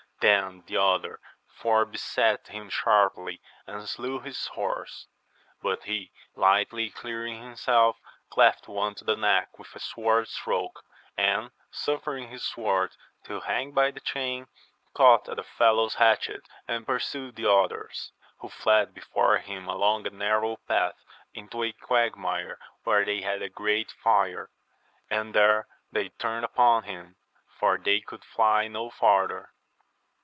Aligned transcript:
Then 0.21 0.61
the 0.67 0.77
other 0.79 1.19
four 1.47 1.83
beset 1.83 2.47
him 2.49 2.69
sharply, 2.69 3.41
and 3.65 3.89
slew 3.89 4.19
his 4.19 4.45
horse; 4.49 5.07
but 5.63 5.85
he 5.85 6.11
lightly 6.35 6.91
clearing 6.91 7.41
himself, 7.41 7.99
cleft 8.29 8.67
one 8.67 8.93
to 8.93 9.03
the 9.03 9.15
neck 9.15 9.57
with 9.57 9.75
a 9.75 9.79
sword 9.79 10.27
stroke, 10.27 10.83
and 11.17 11.49
suffering 11.71 12.27
his 12.29 12.43
sword 12.43 12.91
to 13.23 13.39
hang 13.39 13.71
by 13.71 13.89
the 13.89 13.99
chain, 13.99 14.45
caught 14.93 15.27
at 15.27 15.37
the 15.37 15.43
fellow's 15.43 15.95
hatchet 15.95 16.47
and 16.67 16.85
pursued 16.85 17.35
the 17.35 17.51
others, 17.51 18.11
who 18.41 18.47
fled 18.47 18.93
before 18.93 19.39
him 19.39 19.67
along 19.67 20.05
a 20.05 20.11
nar 20.11 20.41
row 20.41 20.57
path 20.67 21.03
into 21.33 21.63
a 21.63 21.71
quagmire, 21.71 22.59
where 22.83 23.03
they 23.03 23.21
had 23.21 23.41
a 23.41 23.49
great 23.49 23.89
fire, 23.89 24.51
and 25.09 25.33
there 25.33 25.65
they 25.91 26.09
turned 26.09 26.45
upon 26.45 26.83
him, 26.83 27.15
for 27.57 27.79
they 27.79 27.99
could 27.99 28.23
fly 28.23 28.67
no 28.67 28.91
farther. 28.91 29.49